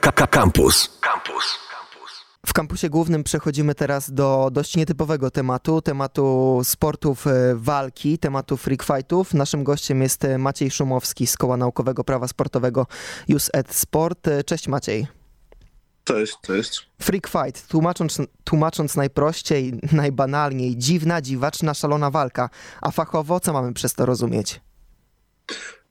[0.00, 0.98] Campus.
[1.00, 1.58] Campus.
[2.46, 8.82] W kampusie głównym przechodzimy teraz do dość nietypowego tematu, tematu sportów e, walki, tematu freak
[8.82, 9.34] fightów.
[9.34, 12.86] Naszym gościem jest e, Maciej Szumowski z Koła Naukowego Prawa Sportowego
[13.52, 14.28] Ed Sport.
[14.28, 15.06] E, cześć Maciej.
[16.04, 16.90] Cześć, cześć.
[17.02, 22.50] Freak fight, tłumacząc, tłumacząc najprościej, najbanalniej, dziwna, dziwaczna, szalona walka.
[22.80, 24.60] A fachowo co mamy przez to rozumieć?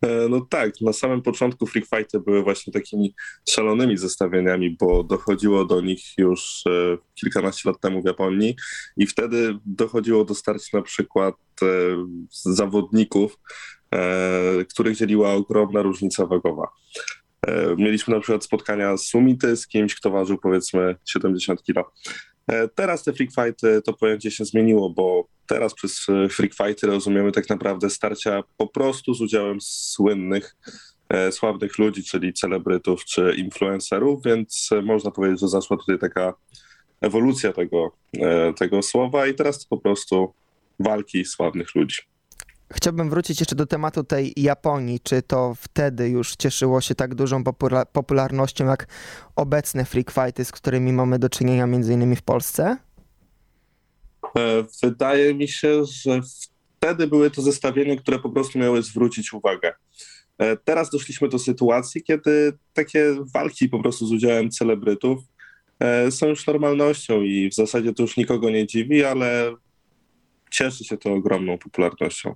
[0.03, 3.15] E, no tak, na samym początku Freak Fighty były właśnie takimi
[3.49, 8.55] szalonymi zestawieniami, bo dochodziło do nich już e, kilkanaście lat temu w Japonii
[8.97, 11.65] i wtedy dochodziło do starć na przykład e,
[12.31, 13.39] zawodników,
[14.69, 16.67] których dzieliła ogromna różnica wagowa.
[17.77, 21.91] Mieliśmy na przykład spotkania z Sumity z kimś, kto ważył powiedzmy 70 kg.
[22.75, 27.31] Teraz te freak fighty, to pojęcie się zmieniło, bo teraz przez e, freak fighty rozumiemy
[27.31, 30.55] tak naprawdę starcia po prostu z udziałem słynnych,
[31.09, 36.33] e, sławnych ludzi, czyli celebrytów czy influencerów, więc e, można powiedzieć, że zaszła tutaj taka
[37.01, 37.91] ewolucja tego,
[38.57, 40.33] tego słowa i teraz to po prostu
[40.79, 42.12] walki sławnych ludzi.
[42.75, 44.99] Chciałbym wrócić jeszcze do tematu tej Japonii.
[44.99, 47.43] Czy to wtedy już cieszyło się tak dużą
[47.93, 48.87] popularnością jak
[49.35, 52.77] obecne freak fighty, z którymi mamy do czynienia między innymi w Polsce?
[54.37, 56.21] E, wydaje mi się, że
[56.77, 59.73] wtedy były to zestawienia, które po prostu miały zwrócić uwagę.
[60.37, 65.19] E, teraz doszliśmy do sytuacji, kiedy takie walki po prostu z udziałem celebrytów
[65.79, 69.55] e, są już normalnością i w zasadzie to już nikogo nie dziwi, ale
[70.51, 72.35] cieszy się to ogromną popularnością.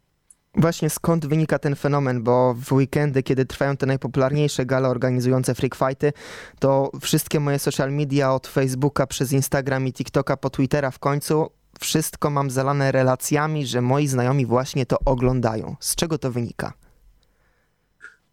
[0.58, 5.76] Właśnie skąd wynika ten fenomen, bo w weekendy, kiedy trwają te najpopularniejsze gale organizujące freak
[5.76, 6.14] fighty,
[6.60, 11.50] to wszystkie moje social media od Facebooka przez Instagram i TikToka po Twittera w końcu
[11.80, 15.76] wszystko mam zalane relacjami, że moi znajomi właśnie to oglądają.
[15.80, 16.74] Z czego to wynika?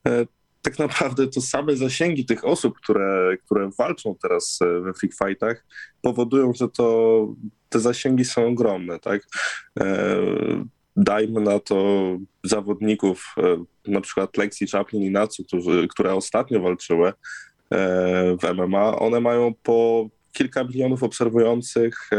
[0.06, 0.26] E,
[0.62, 5.66] tak naprawdę to same zasięgi tych osób, które, które walczą teraz e, we free fightach,
[6.02, 7.26] powodują, że to
[7.68, 9.22] te zasięgi są ogromne, tak?
[9.80, 10.16] E,
[10.96, 12.08] dajmy na to
[12.44, 13.34] zawodników,
[13.86, 17.12] na przykład Lexi Chaplin i Natsu, którzy, które ostatnio walczyły
[18.42, 22.16] w MMA, one mają po kilka milionów obserwujących e,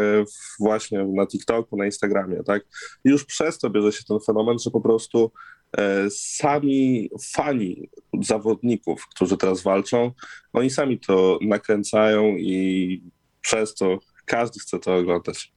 [0.60, 2.64] właśnie na TikToku, na Instagramie, tak?
[3.06, 5.32] I już przez to bierze się ten fenomen, że po prostu
[5.78, 7.90] e, sami fani
[8.22, 10.12] zawodników, którzy teraz walczą,
[10.54, 13.02] oni sami to nakręcają i
[13.42, 15.55] przez to każdy chce to oglądać.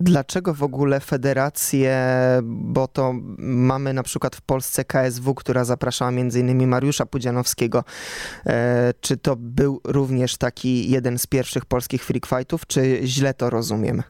[0.00, 1.98] Dlaczego w ogóle federacje,
[2.42, 7.84] bo to mamy na przykład w Polsce KSW, która zapraszała między innymi Mariusza Pudzianowskiego.
[8.46, 13.50] E, czy to był również taki jeden z pierwszych polskich freak fightów, czy źle to
[13.50, 14.02] rozumiem?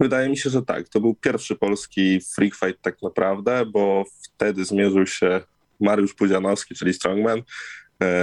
[0.00, 0.88] Wydaje mi się, że tak.
[0.88, 5.40] To był pierwszy polski freak fight tak naprawdę, bo wtedy zmierzył się
[5.80, 7.42] Mariusz Pudzianowski, czyli Strongman,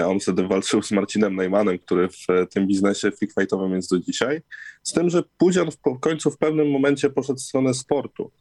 [0.05, 4.41] on wtedy walczył z Marcinem Najmanem, który w tym biznesie freakfightowym jest do dzisiaj.
[4.83, 8.31] Z tym, że Pudzian w końcu w pewnym momencie poszedł w stronę sportu.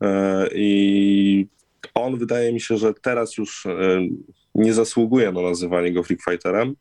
[0.00, 1.46] E, I
[1.94, 4.00] on wydaje mi się, że teraz już e,
[4.54, 6.74] nie zasługuje na nazywanie go freakfighterem.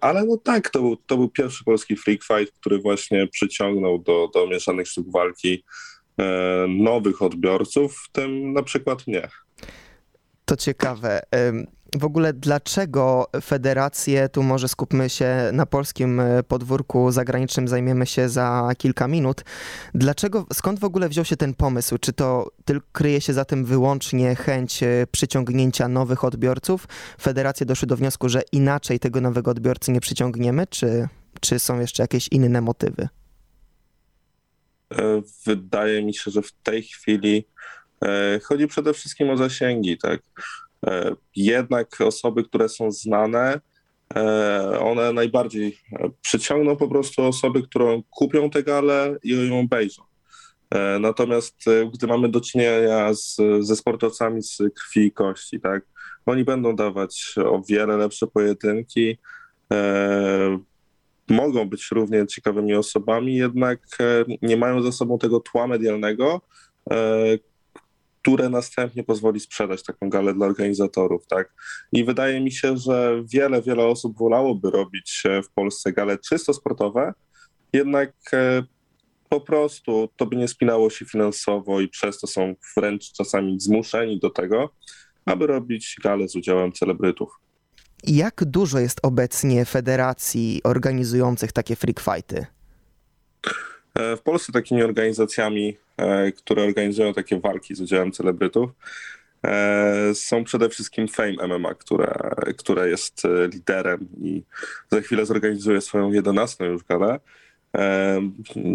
[0.00, 4.30] Ale no tak, to był, to był pierwszy polski freak fight, który właśnie przyciągnął do,
[4.34, 5.64] do mieszanych sztuk walki
[6.68, 9.28] nowych odbiorców, w tym na przykład mnie.
[10.46, 11.22] To ciekawe
[11.98, 18.28] w ogóle dlaczego federacje, tu może skupmy się na polskim e, podwórku zagranicznym, zajmiemy się
[18.28, 19.44] za kilka minut.
[19.94, 21.98] Dlaczego, skąd w ogóle wziął się ten pomysł?
[21.98, 26.88] Czy to tylko kryje się za tym wyłącznie chęć e, przyciągnięcia nowych odbiorców?
[27.20, 31.08] Federacje doszły do wniosku, że inaczej tego nowego odbiorcy nie przyciągniemy, czy,
[31.40, 33.08] czy są jeszcze jakieś inne motywy?
[34.92, 37.46] E, wydaje mi się, że w tej chwili
[38.42, 40.20] chodzi przede wszystkim o zasięgi, tak?
[40.86, 43.60] E, jednak osoby, które są znane,
[44.16, 50.02] e, one najbardziej e, przyciągną po prostu osoby, które kupią tę galę i ją obejrzą.
[51.00, 51.56] Natomiast
[51.94, 55.82] gdy mamy do czynienia z, ze sportowcami z krwi i kości, tak,
[56.26, 59.18] oni będą dawać o wiele lepsze pojedynki,
[59.72, 60.58] e,
[61.28, 63.78] mogą być równie ciekawymi osobami, jednak
[64.42, 66.40] nie mają za sobą tego tła medialnego,
[66.90, 67.26] e,
[68.26, 71.54] które następnie pozwoli sprzedać taką galę dla organizatorów, tak?
[71.92, 77.12] I wydaje mi się, że wiele, wiele osób wolałoby robić w Polsce gale czysto sportowe,
[77.72, 78.62] jednak e,
[79.28, 84.20] po prostu to by nie spinało się finansowo i przez to są wręcz czasami zmuszeni
[84.20, 84.70] do tego,
[85.24, 87.30] aby robić gale z udziałem celebrytów.
[88.06, 92.46] Jak dużo jest obecnie federacji organizujących takie freak fighty?
[93.94, 95.85] E, w Polsce takimi organizacjami, e,
[96.36, 98.70] które organizują takie walki z udziałem celebrytów,
[100.14, 103.22] są przede wszystkim Fame MMA, które, które jest
[103.52, 104.42] liderem i
[104.90, 107.20] za chwilę zorganizuje swoją 11 już galę.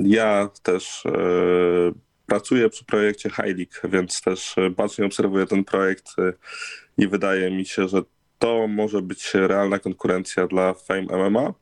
[0.04, 1.04] Ja też
[2.26, 6.08] pracuję przy projekcie League, więc też bacznie obserwuję ten projekt
[6.98, 8.02] i wydaje mi się, że
[8.42, 11.54] to może być realna konkurencja dla Fame MMA.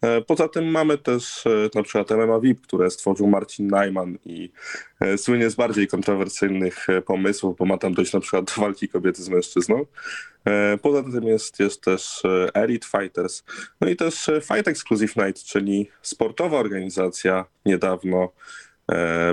[0.00, 4.52] E, poza tym mamy też e, na przykład MMA VIP, które stworzył Marcin Najman i
[5.00, 9.22] e, słynie z bardziej kontrowersyjnych pomysłów, bo ma tam dojść na przykład do walki kobiety
[9.22, 9.86] z mężczyzną.
[10.82, 12.22] Poza tym jest, jest też
[12.54, 13.44] Elite Fighters,
[13.80, 18.32] no i też Fight Exclusive Night, czyli sportowa organizacja niedawno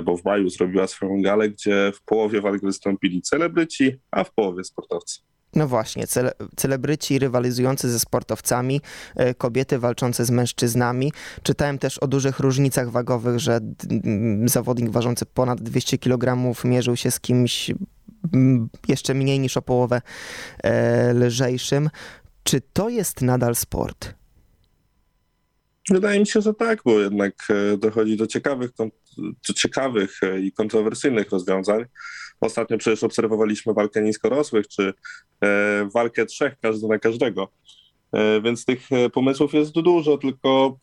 [0.04, 4.64] bo w maju zrobiła swoją galę, gdzie w połowie walk wystąpili celebryci, a w połowie
[4.64, 5.20] sportowcy.
[5.54, 8.80] No właśnie, cele, celebryci rywalizujący ze sportowcami,
[9.16, 11.12] e, kobiety walczące z mężczyznami.
[11.42, 13.60] Czytałem też o dużych różnicach wagowych, że
[14.44, 17.70] zawodnik ważący ponad 200 kg mierzył się z kimś
[18.88, 20.02] jeszcze mniej niż o połowę
[20.62, 21.90] e, lżejszym.
[22.42, 24.17] Czy to jest nadal sport?
[25.90, 28.70] Wydaje mi się, że tak, bo jednak e, dochodzi do ciekawych,
[29.48, 31.84] do ciekawych i kontrowersyjnych rozwiązań.
[32.40, 34.94] Ostatnio przecież obserwowaliśmy walkę niskorosłych, czy
[35.44, 37.48] e, walkę trzech, każdy na każdego.
[38.12, 40.78] E, więc tych e, pomysłów jest dużo, tylko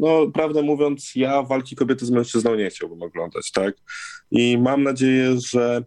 [0.00, 3.74] no, prawdę mówiąc, ja walki kobiety z mężczyzną nie chciałbym oglądać, tak?
[4.30, 5.84] I mam nadzieję, że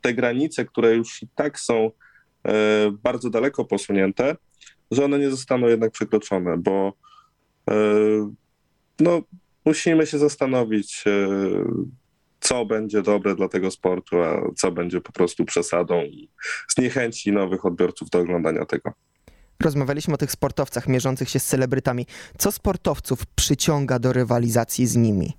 [0.00, 1.90] te granice, które już i tak są
[3.02, 4.36] bardzo daleko posunięte,
[4.90, 6.92] że one nie zostaną jednak przekroczone, bo
[9.00, 9.22] no,
[9.64, 11.04] musimy się zastanowić,
[12.40, 16.30] co będzie dobre dla tego sportu, a co będzie po prostu przesadą i
[16.68, 18.92] zniechęci nowych odbiorców do oglądania tego.
[19.62, 22.06] Rozmawialiśmy o tych sportowcach mierzących się z celebrytami.
[22.38, 25.32] Co sportowców przyciąga do rywalizacji z nimi?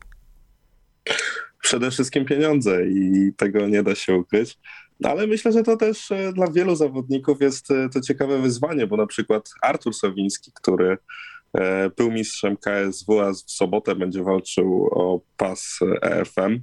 [1.62, 4.60] Przede wszystkim pieniądze i tego nie da się ukryć.
[5.00, 8.88] No, ale myślę, że to też e, dla wielu zawodników jest e, to ciekawe wyzwanie,
[8.88, 10.98] bo na przykład Artur Sowiński, który e,
[11.98, 16.60] był mistrzem KSW, a w sobotę będzie walczył o pas EFM,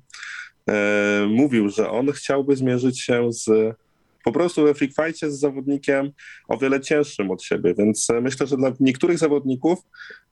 [0.71, 3.77] E, mówił, że on chciałby zmierzyć się z
[4.25, 6.11] po prostu we freak fightie z zawodnikiem
[6.49, 9.79] o wiele cięższym od siebie, więc e, myślę, że dla niektórych zawodników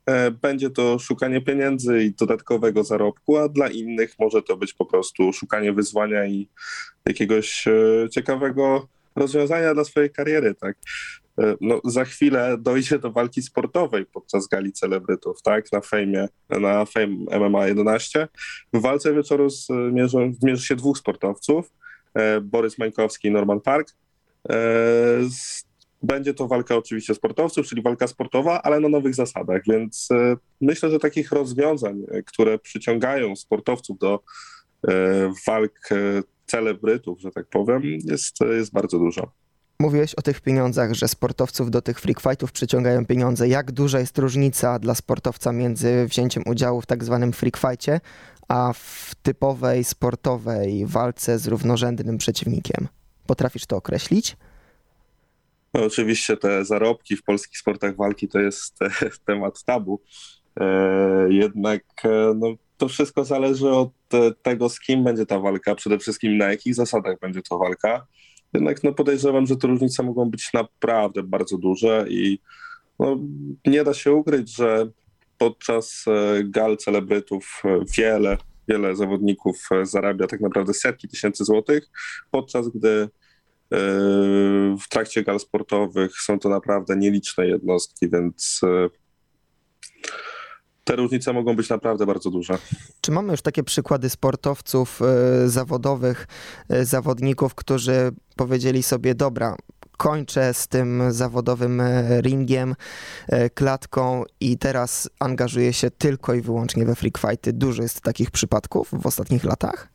[0.06, 4.86] e, będzie to szukanie pieniędzy i dodatkowego zarobku, a dla innych może to być po
[4.86, 6.48] prostu szukanie wyzwania i
[7.06, 7.64] jakiegoś
[8.14, 10.76] ciekawego rozwiązania dla swojej kariery, tak?
[11.40, 16.84] E, no, za chwilę dojdzie do walki sportowej podczas gali celebrytów, tak, na fejmie, na
[16.84, 18.28] Fame MMA 11.
[18.72, 21.72] W walce wieczoru zmierzy, zmierzy się dwóch sportowców,
[22.14, 23.96] e, Borys Mańkowski i Norman Park.
[24.50, 24.56] E,
[26.02, 30.08] będzie to walka oczywiście sportowców, czyli walka sportowa, ale na nowych zasadach, więc
[30.60, 34.20] myślę, że takich rozwiązań, które przyciągają sportowców do
[35.46, 35.88] walk
[36.50, 39.32] celebrytów, że tak powiem, jest, jest bardzo dużo.
[39.80, 43.48] Mówiłeś o tych pieniądzach, że sportowców do tych freak fightów przyciągają pieniądze.
[43.48, 48.00] Jak duża jest różnica dla sportowca między wzięciem udziału w tak zwanym freak fightie,
[48.48, 52.88] a w typowej sportowej walce z równorzędnym przeciwnikiem?
[53.26, 54.36] Potrafisz to określić?
[55.74, 58.78] No, oczywiście te zarobki w polskich sportach walki to jest
[59.26, 60.00] temat tabu.
[60.60, 63.90] E, jednak e, no, to wszystko zależy od
[64.42, 68.06] tego, z kim będzie ta walka, przede wszystkim na jakich zasadach będzie to walka.
[68.54, 72.38] Jednak no, podejrzewam, że te różnice mogą być naprawdę bardzo duże i
[72.98, 73.16] no,
[73.66, 74.90] nie da się ukryć, że
[75.38, 78.38] podczas e, gal celebrytów e, wiele,
[78.68, 81.90] wiele zawodników e, zarabia tak naprawdę setki tysięcy złotych,
[82.30, 83.08] podczas gdy
[84.80, 88.60] w trakcie gal sportowych są to naprawdę nieliczne jednostki, więc
[90.90, 92.58] te różnice mogą być naprawdę bardzo duże.
[93.00, 96.26] Czy mamy już takie przykłady sportowców e, zawodowych,
[96.68, 99.56] e, zawodników, którzy powiedzieli sobie, dobra,
[99.96, 102.74] kończę z tym zawodowym e, ringiem,
[103.54, 107.52] klatką i teraz angażuję się tylko i wyłącznie we freak fighty.
[107.52, 109.88] Dużo jest takich przypadków w ostatnich latach?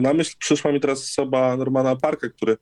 [0.00, 2.56] Na myśl przyszła mi teraz osoba Normana Parka, który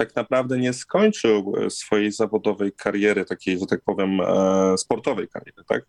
[0.00, 5.64] tak naprawdę nie skończył e, swojej zawodowej kariery, takiej, że tak powiem, e, sportowej kariery,
[5.68, 5.86] tak?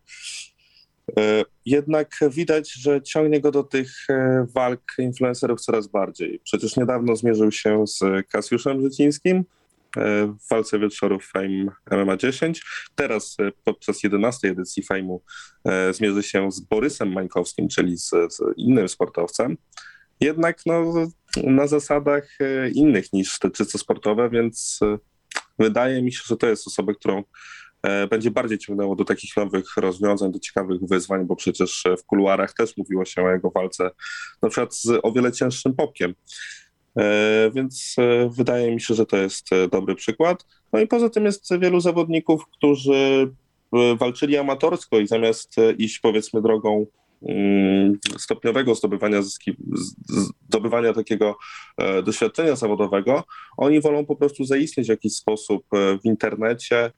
[1.20, 4.08] E, jednak widać, że ciągnie go do tych
[4.56, 6.40] walk influencerów coraz bardziej.
[6.44, 8.00] Przecież niedawno zmierzył się z
[8.30, 9.44] Kasiuszem Życińskim
[10.28, 12.64] w walce wieczorów Fame MMA 10.
[12.96, 15.20] Teraz podczas 11 edycji Fame'u
[15.92, 19.58] zmierzy się z Borysem Mańkowskim, czyli z, z innym sportowcem
[20.22, 20.94] jednak no,
[21.44, 24.98] na zasadach e, innych niż te czysto sportowe, więc e,
[25.60, 27.24] wydaje mi się, że to jest osoba, którą
[27.84, 32.54] e, będzie bardziej ciągnęło do takich nowych rozwiązań, do ciekawych wyzwań, bo przecież w kuluarach
[32.54, 33.92] też mówiło się o jego walce
[34.42, 36.14] na przykład z o wiele cięższym popkiem.
[37.54, 37.96] Więc
[38.38, 40.46] wydaje mi się, że to jest dobry przykład.
[40.74, 43.32] No i poza tym jest wielu zawodników, którzy
[44.00, 46.86] walczyli amatorsko i zamiast iść powiedzmy drogą
[48.18, 49.56] stopniowego zdobywania, zyski,
[50.48, 51.38] zdobywania takiego
[52.04, 53.24] doświadczenia zawodowego,
[53.58, 56.92] oni wolą po prostu zaistnieć w jakiś sposób w internecie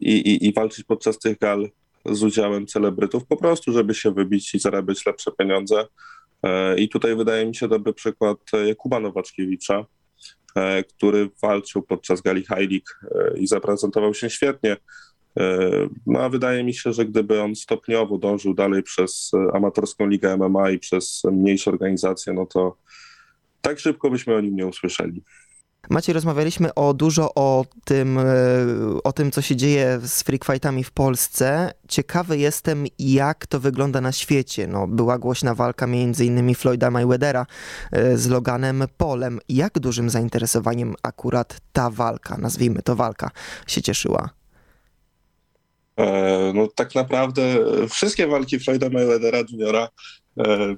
[0.00, 1.68] i, i, i walczyć podczas tych gal
[2.12, 5.86] z udziałem celebrytów, po prostu, żeby się wybić i zarabiać lepsze pieniądze.
[6.42, 9.86] E, I tutaj wydaje mi się dobry przykład Jakuba Nowaczkiewicza,
[10.54, 14.76] e, który walczył podczas gali e, i zaprezentował się świetnie.
[16.06, 20.70] No a wydaje mi się, że gdyby on stopniowo dążył dalej przez amatorską ligę MMA
[20.70, 22.76] i przez mniejsze organizacje, no to
[23.60, 25.22] tak szybko byśmy o nim nie usłyszeli.
[25.90, 28.24] Macie, rozmawialiśmy o dużo o tym, e,
[29.04, 31.72] o tym, co się dzieje z freak fightami w Polsce.
[31.88, 34.66] Ciekawy jestem, jak to wygląda na świecie.
[34.66, 37.46] No, była głośna walka między innymi Floyda Mayweathera
[37.92, 39.40] e, z Loganem Polem.
[39.48, 43.30] Jak dużym zainteresowaniem akurat ta walka, nazwijmy to walka,
[43.66, 44.35] się cieszyła?
[45.98, 47.42] E, no tak naprawdę
[47.88, 49.88] wszystkie walki Floyda Mayweathera Juniora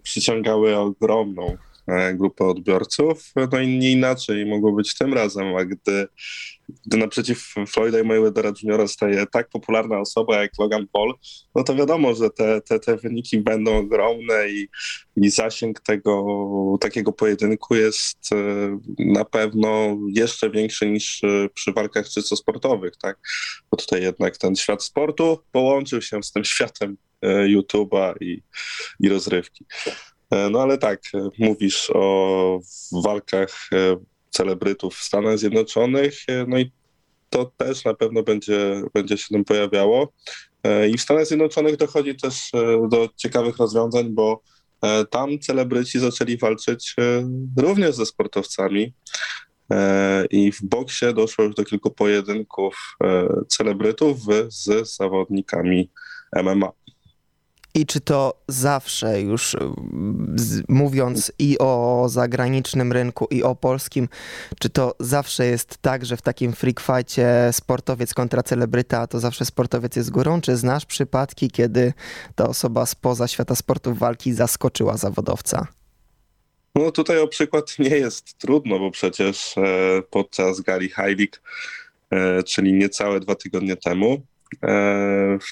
[0.03, 1.68] przyciągały ogromną E,
[2.15, 3.33] grupę odbiorców.
[3.53, 6.09] No i nie inaczej mogło być tym razem, a gdy,
[6.87, 11.15] gdy naprzeciw Floyda i Mayweathera Juniora staje tak popularna osoba jak Logan Paul,
[11.55, 14.69] no to wiadomo, że te, te, te wyniki będą ogromne i,
[15.17, 16.27] i zasięg tego
[16.81, 23.19] takiego pojedynku jest e, na pewno jeszcze większy niż e, przy walkach czysto sportowych, tak?
[23.71, 28.43] Bo tutaj jednak ten świat sportu połączył się z tym światem YouTube'a i,
[29.01, 29.65] i rozrywki.
[30.31, 32.61] E, no ale tak, e, mówisz o
[32.93, 33.97] walkach e,
[34.31, 36.15] celebrytów w Stanach Zjednoczonych,
[36.49, 36.73] no i
[37.31, 40.13] to też na pewno będzie, będzie się tam pojawiało.
[40.91, 42.51] I w Stanach Zjednoczonych dochodzi też
[42.89, 44.43] do ciekawych rozwiązań, bo
[45.11, 46.97] tam celebryci zaczęli walczyć
[47.57, 48.95] również ze sportowcami.
[50.31, 52.97] I w boksie doszło już do kilku pojedynków
[53.49, 54.19] celebrytów
[54.49, 55.91] z zawodnikami
[56.43, 56.73] MMA.
[57.75, 59.57] I czy to zawsze już
[60.69, 64.09] mówiąc i o zagranicznym rynku, i o polskim,
[64.61, 69.45] czy to zawsze jest tak, że w takim freak fightie sportowiec kontra celebryta, to zawsze
[69.45, 70.41] sportowiec jest górą?
[70.41, 71.93] Czy znasz przypadki, kiedy
[72.35, 75.67] ta osoba spoza świata sportów walki zaskoczyła zawodowca?
[76.75, 79.63] No tutaj o przykład nie jest trudno, bo przecież e,
[80.11, 81.41] podczas gali High
[82.11, 84.23] e, czyli niecałe dwa tygodnie temu,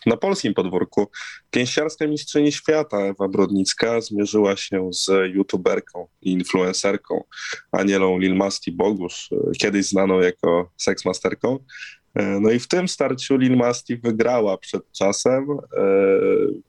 [0.07, 1.11] na polskim podwórku.
[1.51, 7.25] Pięściarska mistrzyni świata Ewa Brodnicka zmierzyła się z youtuberką i influencerką
[7.73, 11.59] Anielą Lilmasti Bogusz, e, kiedyś znaną jako seksmasterką.
[12.15, 15.47] E, no i w tym starciu Lilmasti wygrała przed czasem,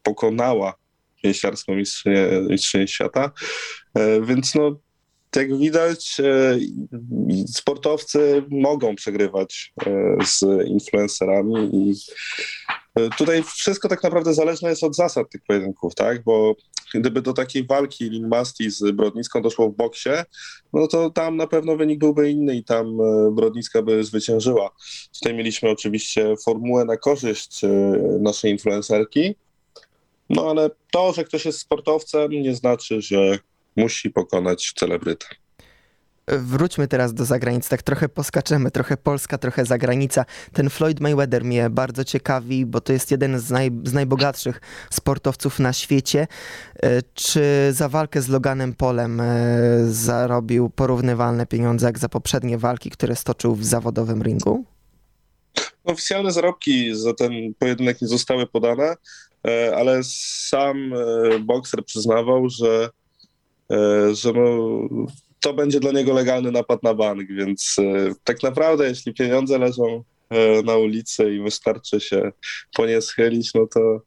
[0.03, 0.73] pokonała
[1.23, 3.31] pięściarską mistrzynię, mistrzynię świata,
[4.21, 4.79] więc no
[5.35, 6.57] jak widać, e,
[7.47, 11.93] sportowcy mogą przegrywać e, z influencerami i
[12.95, 16.23] e, tutaj wszystko tak naprawdę zależne jest od zasad tych pojedynków, tak?
[16.23, 16.55] Bo
[16.93, 20.09] gdyby do takiej walki Lin Masti z Brodnicką doszło w boksie,
[20.73, 22.97] no to tam na pewno wynik byłby inny i tam
[23.31, 24.69] Brodnicka by zwyciężyła.
[25.13, 27.61] Tutaj mieliśmy oczywiście formułę na korzyść
[28.19, 29.35] naszej influencerki,
[30.29, 33.39] no ale to, że ktoś jest sportowcem, nie znaczy, że
[33.77, 35.27] musi pokonać celebrytę.
[36.27, 40.25] Wróćmy teraz do zagranicy, tak trochę poskaczemy, trochę Polska, trochę zagranica.
[40.53, 45.59] Ten Floyd Mayweather mnie bardzo ciekawi, bo to jest jeden z, naj, z najbogatszych sportowców
[45.59, 46.27] na świecie.
[46.83, 47.41] E, czy
[47.71, 49.25] za walkę z Loganem Polem e,
[49.89, 54.65] zarobił porównywalne pieniądze jak za poprzednie walki, które stoczył w zawodowym ringu?
[55.83, 58.95] Oficjalne zarobki za ten pojedynek nie zostały podane,
[59.47, 60.91] e, ale sam
[61.41, 62.89] bokser przyznawał, że
[64.13, 64.87] że no,
[65.39, 70.03] to będzie dla niego legalny napad na bank, więc e, tak naprawdę jeśli pieniądze leżą
[70.29, 72.31] e, na ulicy i wystarczy się
[72.75, 74.01] po nie schylić, no to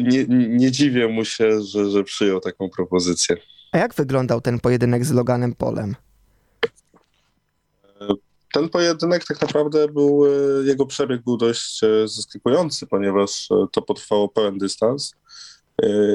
[0.00, 3.36] nie, nie dziwię mu się, że, że przyjął taką propozycję.
[3.72, 5.96] A jak wyglądał ten pojedynek z Loganem Polem?
[8.52, 10.24] Ten pojedynek tak naprawdę był,
[10.64, 15.14] jego przebieg był dość zaskakujący, ponieważ to potrwało pełen dystans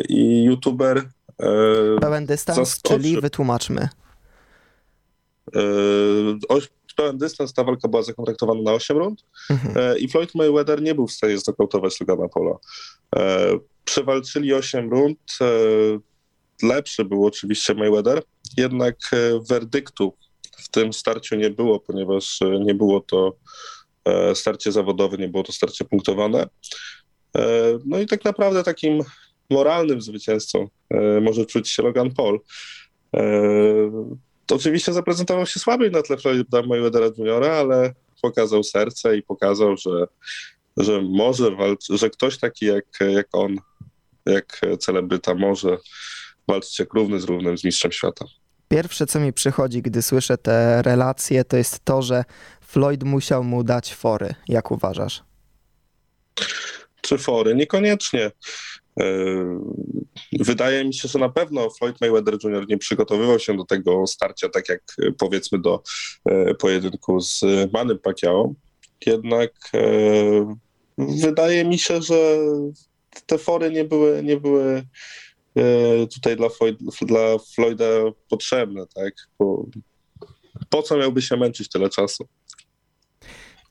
[0.09, 1.22] i youtuber E,
[2.01, 2.95] pełen dystans, zaskoczy.
[2.95, 3.89] czyli wytłumaczmy.
[5.55, 6.59] E,
[6.95, 9.77] pełen dystans, ta walka była zakontraktowana na 8 rund mhm.
[9.77, 12.55] E, i Floyd Mayweather nie był w stanie znokautować Logana Pola.
[13.85, 15.19] Przewalczyli 8 rund,
[16.63, 18.23] lepszy był oczywiście Mayweather,
[18.57, 18.95] jednak
[19.49, 20.13] werdyktu
[20.57, 23.35] w tym starciu nie było, ponieważ nie było to
[24.33, 26.47] starcie zawodowe, nie było to starcie punktowane.
[27.85, 29.03] No i tak naprawdę takim
[29.53, 32.39] moralnym zwycięzcą e, może czuć się Logan Paul.
[33.15, 33.21] E,
[34.51, 40.07] oczywiście zaprezentował się słabiej na tle Floyda Mayweathera Jr., ale pokazał serce i pokazał, że,
[40.77, 43.55] że może walczyć, że ktoś taki jak, jak on,
[44.25, 45.77] jak celebryta może
[46.47, 48.25] walczyć jak równy z równym z mistrzem świata.
[48.67, 52.23] Pierwsze, co mi przychodzi, gdy słyszę te relacje, to jest to, że
[52.61, 54.35] Floyd musiał mu dać fory.
[54.47, 55.23] Jak uważasz?
[57.01, 57.55] Czy fory?
[57.55, 58.31] Niekoniecznie.
[58.99, 59.05] E,
[60.39, 62.67] wydaje mi się, że na pewno Floyd Mayweather Jr.
[62.67, 65.83] nie przygotowywał się do tego starcia, tak jak e, powiedzmy do
[66.25, 67.41] e, pojedynku z
[67.73, 68.53] Manem Pacquiao.
[69.05, 69.51] Jednak
[70.97, 72.37] wydaje mi się, że
[73.25, 74.87] te fory nie były, nie były
[76.13, 77.85] tutaj dla, Floyd, dla Floyda
[78.29, 79.13] potrzebne, tak?
[80.69, 82.27] Po co miałby się męczyć tyle czasu?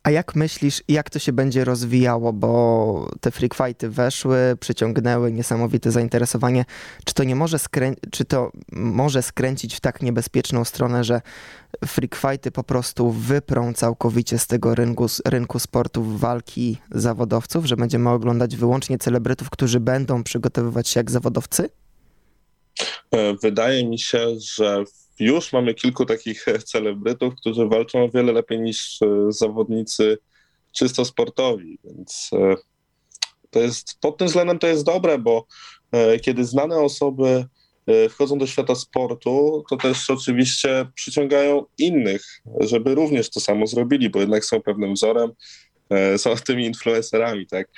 [0.02, 5.90] A jak myślisz, jak to się będzie rozwijało, bo te freak fighty weszły, przyciągnęły niesamowite
[5.90, 6.64] zainteresowanie.
[7.04, 7.58] Czy to nie może,
[8.10, 11.20] czy to może skręcić w tak niebezpieczną stronę, że
[11.86, 18.10] freak fighty po prostu wyprą całkowicie z tego rynku, rynku sportów walki zawodowców, że będziemy
[18.10, 21.68] oglądać wyłącznie celebrytów, którzy będą przygotowywać się jak zawodowcy?
[23.10, 24.84] E, wydaje mi się, że
[25.18, 30.18] już mamy kilku takich celebrytów, którzy walczą o wiele lepiej niż e, zawodnicy
[30.72, 32.56] czysto sportowi, więc e,
[33.50, 35.46] to jest, pod tym względem to jest dobre, bo
[35.92, 37.44] e, kiedy znane osoby
[38.10, 44.20] wchodzą do świata sportu, to też oczywiście przyciągają innych, żeby również to samo zrobili, bo
[44.20, 45.30] jednak są pewnym wzorem,
[46.16, 47.68] są tymi influencerami, tak?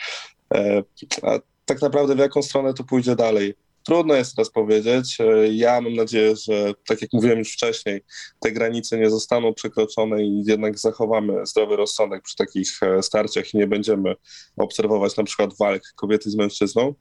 [1.22, 3.54] A tak naprawdę w jaką stronę to pójdzie dalej?
[3.84, 5.20] Trudno jest teraz powiedzieć.
[5.20, 8.00] E, ja mam nadzieję, że tak jak mówiłem już wcześniej,
[8.40, 13.56] te granice nie zostaną przekroczone i jednak zachowamy zdrowy rozsądek przy takich e, starciach i
[13.56, 14.14] nie będziemy
[14.56, 16.94] obserwować na przykład walk kobiety z mężczyzną.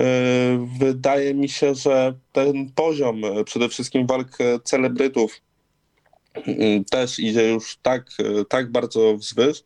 [0.00, 5.40] E, wydaje mi się, że ten poziom przede wszystkim walk celebrytów
[6.34, 8.06] mm, też idzie już tak,
[8.48, 9.64] tak bardzo wzwyż,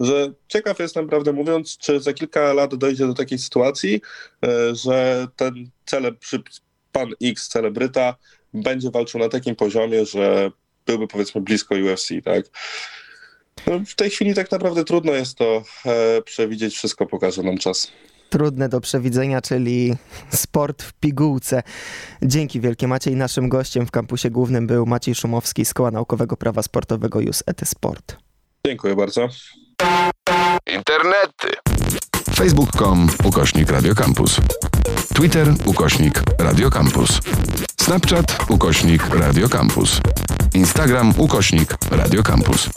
[0.00, 4.00] że ciekaw jestem, prawdę mówiąc, czy za kilka lat dojdzie do takiej sytuacji,
[4.44, 6.16] e, że ten celeb,
[6.92, 8.16] pan X celebryta
[8.54, 10.50] będzie walczył na takim poziomie, że
[10.86, 12.44] byłby powiedzmy blisko UFC, tak?
[13.66, 17.92] No, w tej chwili tak naprawdę trudno jest to e, przewidzieć, wszystko pokaże nam czas
[18.34, 19.94] trudne do przewidzenia, czyli
[20.30, 21.62] sport w pigułce.
[22.22, 23.16] Dzięki wielkie Maciej.
[23.16, 27.60] Naszym gościem w kampusie głównym był Maciej Szumowski z Koła Naukowego Prawa Sportowego JUS ET
[27.68, 28.16] Sport.
[28.66, 29.28] Dziękuję bardzo.
[30.66, 31.48] Internety.
[32.34, 34.40] Facebook.com ukośnik Radiocampus.
[35.14, 37.20] Twitter ukośnik Radiocampus.
[37.80, 40.00] Snapchat ukośnik Radiocampus.
[40.54, 42.68] Instagram ukośnik Radiocampus.